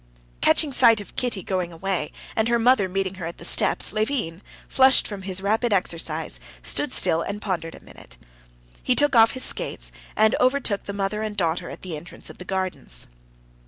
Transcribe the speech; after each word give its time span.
Catching 0.41 0.73
sight 0.73 0.99
of 0.99 1.15
Kitty 1.15 1.43
going 1.43 1.71
away, 1.71 2.11
and 2.35 2.47
her 2.47 2.57
mother 2.57 2.89
meeting 2.89 3.13
her 3.21 3.27
at 3.27 3.37
the 3.37 3.45
steps, 3.45 3.93
Levin, 3.93 4.41
flushed 4.67 5.07
from 5.07 5.21
his 5.21 5.41
rapid 5.41 5.71
exercise, 5.71 6.39
stood 6.63 6.91
still 6.91 7.21
and 7.21 7.39
pondered 7.39 7.75
a 7.75 7.79
minute. 7.85 8.17
He 8.81 8.95
took 8.95 9.15
off 9.15 9.33
his 9.33 9.43
skates, 9.43 9.91
and 10.15 10.35
overtook 10.39 10.85
the 10.85 10.93
mother 10.93 11.21
and 11.21 11.37
daughter 11.37 11.69
at 11.69 11.83
the 11.83 11.95
entrance 11.95 12.31
of 12.31 12.39
the 12.39 12.45
gardens. 12.45 13.09